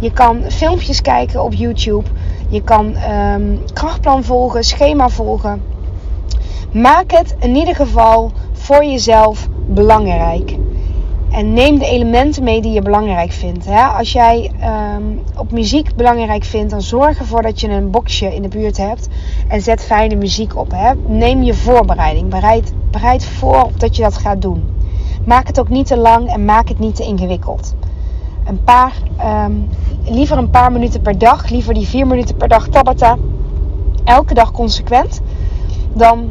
[0.00, 2.08] Je kan filmpjes kijken op YouTube.
[2.48, 5.62] Je kan um, krachtplan volgen, schema volgen.
[6.72, 10.56] Maak het in ieder geval voor jezelf belangrijk.
[11.30, 13.64] En neem de elementen mee die je belangrijk vindt.
[13.64, 13.82] Hè?
[13.82, 14.50] Als jij
[14.96, 18.76] um, op muziek belangrijk vindt, dan zorg ervoor dat je een boxje in de buurt
[18.76, 19.08] hebt.
[19.48, 20.70] En zet fijne muziek op.
[20.70, 20.92] Hè?
[21.06, 22.28] Neem je voorbereiding.
[22.28, 24.64] Bereid, bereid voor dat je dat gaat doen.
[25.24, 27.74] Maak het ook niet te lang en maak het niet te ingewikkeld.
[28.44, 28.92] Een paar,
[29.44, 29.68] um,
[30.10, 31.48] liever een paar minuten per dag.
[31.48, 33.16] Liever die vier minuten per dag Tabata.
[34.04, 35.20] Elke dag consequent.
[35.92, 36.30] Dan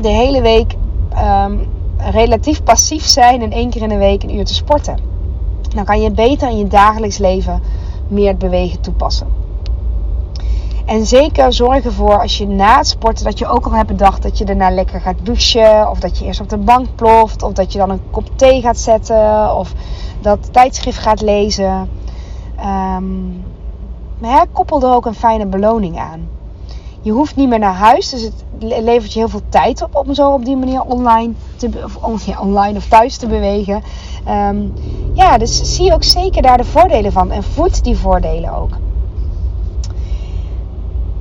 [0.00, 0.74] de hele week
[1.18, 4.98] um, relatief passief zijn en één keer in de week een uur te sporten.
[5.74, 7.62] Dan kan je beter in je dagelijks leven
[8.08, 9.26] meer het bewegen toepassen.
[10.86, 14.22] En zeker zorg ervoor als je na het sporten dat je ook al hebt bedacht
[14.22, 15.90] dat je daarna lekker gaat douchen.
[15.90, 17.42] Of dat je eerst op de bank ploft.
[17.42, 19.56] Of dat je dan een kop thee gaat zetten.
[19.56, 19.72] Of
[20.20, 21.88] dat tijdschrift gaat lezen.
[22.58, 23.44] Um,
[24.18, 26.28] maar ja, koppel er ook een fijne beloning aan.
[27.00, 30.14] Je hoeft niet meer naar huis, dus het levert je heel veel tijd op om
[30.14, 31.96] zo op die manier online, te, of,
[32.40, 33.82] online of thuis te bewegen.
[34.28, 34.72] Um,
[35.12, 38.70] ja, dus zie ook zeker daar de voordelen van en voed die voordelen ook.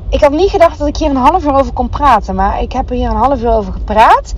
[0.10, 2.72] Ik had niet gedacht dat ik hier een half uur over kon praten, maar ik
[2.72, 4.34] heb er hier een half uur over gepraat.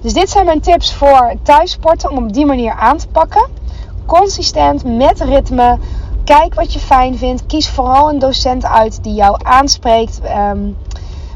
[0.00, 3.48] Dus dit zijn mijn tips voor thuissporten om op die manier aan te pakken.
[4.06, 5.78] Consistent, met ritme,
[6.26, 7.46] Kijk wat je fijn vindt.
[7.46, 10.20] Kies vooral een docent uit die jou aanspreekt.
[10.52, 10.76] Um,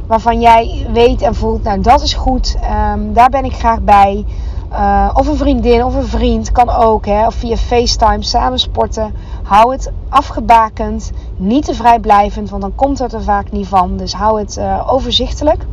[0.06, 2.56] waarvan jij weet en voelt, nou dat is goed.
[2.92, 4.24] Um, daar ben ik graag bij.
[4.72, 7.06] Uh, of een vriendin of een vriend kan ook.
[7.06, 9.14] Hè, of via FaceTime samen sporten.
[9.42, 11.10] Hou het afgebakend.
[11.36, 13.96] Niet te vrijblijvend, want dan komt het er vaak niet van.
[13.96, 15.66] Dus hou het uh, overzichtelijk.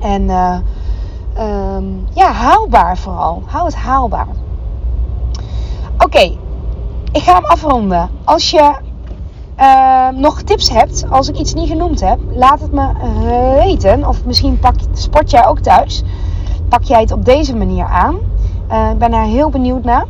[0.00, 0.58] En uh,
[1.38, 3.42] um, ja, haalbaar vooral.
[3.46, 4.28] Hou het haalbaar.
[5.98, 6.36] Oké,
[7.16, 8.10] ik ga hem afronden.
[8.24, 8.74] Als je
[9.58, 12.88] uh, nog tips hebt, als ik iets niet genoemd heb, laat het me
[13.64, 14.08] weten.
[14.08, 16.02] Of misschien pak, sport jij ook thuis.
[16.68, 18.18] Pak jij het op deze manier aan?
[18.70, 20.04] Uh, ik ben daar heel benieuwd naar.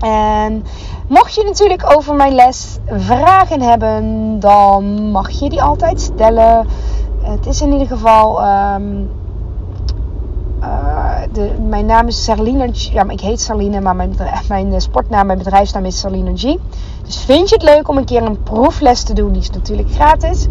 [0.00, 0.64] En
[1.08, 6.66] mocht je natuurlijk over mijn les vragen hebben, dan mag je die altijd stellen.
[7.22, 8.44] Het is in ieder geval.
[8.74, 9.19] Um,
[10.60, 12.70] uh, de, mijn naam is Sarline.
[12.72, 14.16] Ja, ik heet Sarline, maar mijn,
[14.48, 16.56] mijn sportnaam, mijn bedrijfsnaam is Sarline G.
[17.04, 19.32] Dus vind je het leuk om een keer een proefles te doen?
[19.32, 20.46] Die is natuurlijk gratis.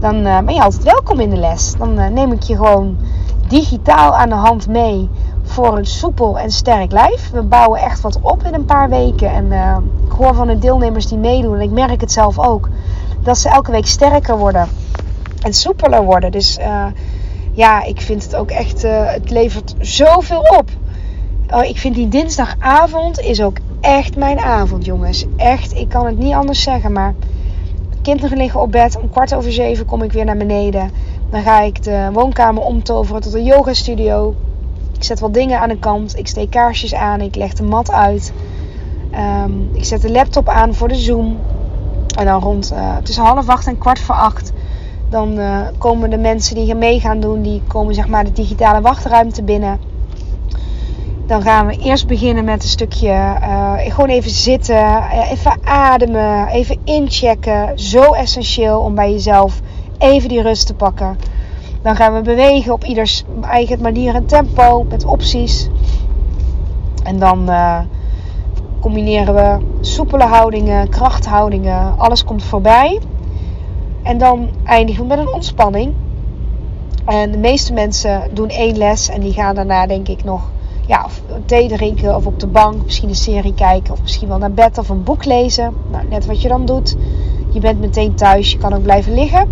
[0.00, 1.74] Dan uh, ben je altijd welkom in de les.
[1.78, 2.96] Dan neem ik je gewoon
[3.48, 5.08] digitaal aan de hand mee
[5.42, 7.30] voor een soepel en sterk lijf.
[7.30, 9.30] We bouwen echt wat op in een paar weken.
[9.30, 9.52] En
[10.06, 12.68] ik hoor van de deelnemers die meedoen, en ik merk het zelf ook,
[13.22, 14.68] dat ze elke week sterker worden
[15.42, 16.30] en soepeler worden.
[16.30, 16.58] Dus
[17.60, 20.70] ja, ik vind het ook echt, uh, het levert zoveel op.
[21.50, 25.26] Oh, ik vind die dinsdagavond is ook echt mijn avond, jongens.
[25.36, 27.14] Echt, ik kan het niet anders zeggen, maar
[28.02, 28.98] kinderen liggen op bed.
[29.00, 30.90] Om kwart over zeven kom ik weer naar beneden.
[31.30, 34.34] Dan ga ik de woonkamer omtoveren tot een yoga studio.
[34.96, 36.18] Ik zet wat dingen aan de kant.
[36.18, 37.20] Ik steek kaarsjes aan.
[37.20, 38.32] Ik leg de mat uit.
[39.44, 41.38] Um, ik zet de laptop aan voor de Zoom.
[42.18, 44.52] En dan rond uh, tussen half acht en kwart voor acht.
[45.10, 47.42] Dan uh, komen de mensen die mee gaan doen.
[47.42, 49.80] Die komen zeg maar de digitale wachtruimte binnen.
[51.26, 55.02] Dan gaan we eerst beginnen met een stukje uh, gewoon even zitten.
[55.30, 56.46] Even ademen.
[56.46, 57.78] Even inchecken.
[57.78, 59.60] Zo essentieel om bij jezelf
[59.98, 61.16] even die rust te pakken.
[61.82, 65.68] Dan gaan we bewegen op ieders eigen manier en tempo met opties.
[67.02, 67.50] En dan
[68.80, 71.98] combineren we soepele houdingen, krachthoudingen.
[71.98, 73.00] Alles komt voorbij.
[74.02, 75.92] En dan eindigen we met een ontspanning.
[77.04, 80.50] En de meeste mensen doen één les en die gaan daarna denk ik nog
[80.86, 81.06] ja,
[81.44, 84.78] thee drinken of op de bank, misschien een serie kijken of misschien wel naar bed
[84.78, 85.74] of een boek lezen.
[85.90, 86.96] Nou, net wat je dan doet.
[87.50, 89.48] Je bent meteen thuis, je kan ook blijven liggen.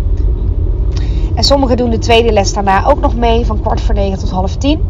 [1.35, 4.29] En sommigen doen de tweede les daarna ook nog mee, van kwart voor negen tot
[4.29, 4.81] half tien.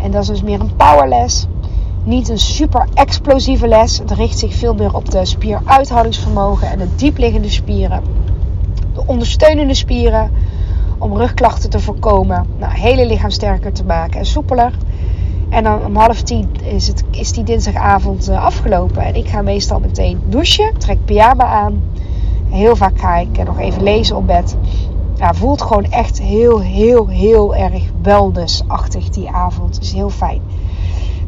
[0.00, 1.46] En dat is dus meer een powerles.
[2.04, 3.98] Niet een super explosieve les.
[3.98, 8.02] Het richt zich veel meer op de spieruithoudingsvermogen en de diepliggende spieren.
[8.94, 10.30] De ondersteunende spieren.
[10.98, 12.46] Om rugklachten te voorkomen.
[12.58, 14.72] Nou, hele lichaam sterker te maken en soepeler.
[15.48, 19.02] En dan om half tien is, het, is die dinsdagavond uh, afgelopen.
[19.02, 20.78] En ik ga meestal meteen douchen.
[20.78, 21.82] Trek pyjama aan.
[22.50, 24.56] Heel vaak ga ik nog even lezen op bed
[25.16, 29.80] ja, voelt gewoon echt heel, heel, heel erg wellnessachtig die avond.
[29.80, 30.42] is heel fijn.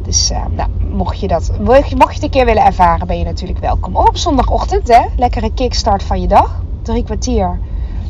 [0.03, 3.07] Dus uh, nou, mocht je dat mocht je, mocht je het een keer willen ervaren,
[3.07, 3.95] ben je natuurlijk welkom.
[3.95, 5.01] Op zondagochtend, hè?
[5.15, 6.61] Lekkere kickstart van je dag.
[6.87, 7.59] Drie kwartier.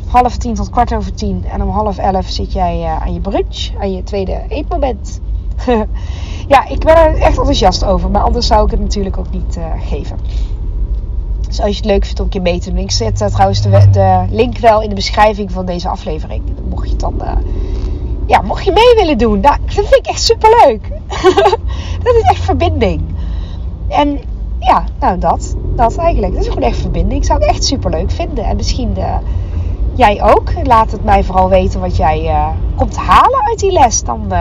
[0.06, 1.44] Half tien tot kwart over tien.
[1.44, 3.70] En om half elf zit jij uh, aan je brunch.
[3.80, 5.20] Aan je tweede eetmoment.
[6.48, 8.10] ja, ik ben er echt enthousiast over.
[8.10, 10.18] Maar anders zou ik het natuurlijk ook niet uh, geven.
[11.46, 12.78] Dus als je het leuk vindt om een keer mee te doen.
[12.78, 16.42] Ik zet trouwens de, de, link wel in de beschrijving van deze aflevering.
[16.68, 17.14] Mocht je het dan...
[17.20, 17.32] Uh,
[18.26, 19.40] ja, mocht je mee willen doen.
[19.40, 20.88] Nou, dat vind ik echt super leuk.
[22.04, 23.02] dat is echt verbinding.
[23.88, 24.18] En
[24.58, 25.56] ja, nou dat.
[25.76, 26.32] Dat eigenlijk.
[26.32, 27.20] Dat is gewoon echt verbinding.
[27.20, 28.44] Ik zou het echt super leuk vinden.
[28.44, 29.16] En misschien uh,
[29.94, 30.52] jij ook.
[30.64, 32.30] Laat het mij vooral weten wat jij
[32.76, 34.02] komt halen uit die les.
[34.02, 34.32] Dan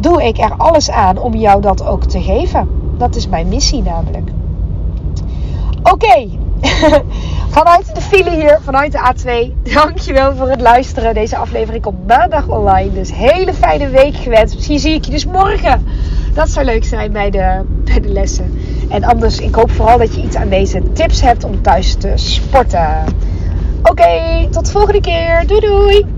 [0.00, 2.68] doe ik er alles aan om jou dat ook te geven.
[2.96, 4.30] Dat is mijn missie namelijk.
[5.82, 6.28] Oké,
[7.58, 9.72] vanuit de file hier, vanuit de A2.
[9.74, 11.14] Dankjewel voor het luisteren.
[11.14, 12.92] Deze aflevering komt maandag online.
[12.92, 14.54] Dus hele fijne week gewenst.
[14.54, 15.86] Misschien zie ik je dus morgen.
[16.38, 18.58] Dat zou leuk zijn bij de, bij de lessen.
[18.88, 22.12] En anders, ik hoop vooral dat je iets aan deze tips hebt om thuis te
[22.14, 23.04] sporten.
[23.82, 25.46] Oké, tot de volgende keer.
[25.46, 26.17] Doei doei!